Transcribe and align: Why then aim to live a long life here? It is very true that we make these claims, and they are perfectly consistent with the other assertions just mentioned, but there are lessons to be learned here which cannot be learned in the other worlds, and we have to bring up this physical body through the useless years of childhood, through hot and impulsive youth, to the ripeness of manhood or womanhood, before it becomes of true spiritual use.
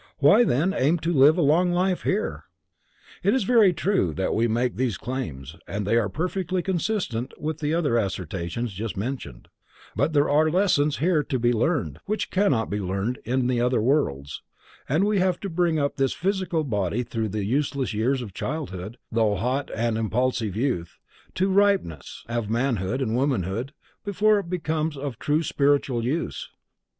Why 0.17 0.43
then 0.43 0.73
aim 0.73 0.97
to 1.01 1.13
live 1.13 1.37
a 1.37 1.43
long 1.43 1.71
life 1.71 2.01
here? 2.01 2.45
It 3.21 3.35
is 3.35 3.43
very 3.43 3.71
true 3.71 4.15
that 4.15 4.33
we 4.33 4.47
make 4.47 4.75
these 4.75 4.97
claims, 4.97 5.55
and 5.67 5.85
they 5.85 5.95
are 5.95 6.09
perfectly 6.09 6.63
consistent 6.63 7.39
with 7.39 7.59
the 7.59 7.75
other 7.75 7.97
assertions 7.97 8.73
just 8.73 8.97
mentioned, 8.97 9.47
but 9.95 10.13
there 10.13 10.27
are 10.27 10.49
lessons 10.49 10.95
to 10.97 11.37
be 11.39 11.53
learned 11.53 11.97
here 11.97 12.01
which 12.07 12.31
cannot 12.31 12.71
be 12.71 12.79
learned 12.79 13.19
in 13.25 13.45
the 13.45 13.61
other 13.61 13.79
worlds, 13.79 14.41
and 14.89 15.03
we 15.03 15.19
have 15.19 15.39
to 15.41 15.51
bring 15.51 15.77
up 15.77 15.97
this 15.97 16.13
physical 16.13 16.63
body 16.63 17.03
through 17.03 17.29
the 17.29 17.45
useless 17.45 17.93
years 17.93 18.23
of 18.23 18.33
childhood, 18.33 18.97
through 19.13 19.35
hot 19.35 19.69
and 19.75 19.99
impulsive 19.99 20.55
youth, 20.55 20.97
to 21.35 21.45
the 21.45 21.53
ripeness 21.53 22.25
of 22.27 22.49
manhood 22.49 23.03
or 23.03 23.13
womanhood, 23.13 23.71
before 24.03 24.39
it 24.39 24.49
becomes 24.49 24.97
of 24.97 25.19
true 25.19 25.43
spiritual 25.43 26.03
use. 26.03 26.49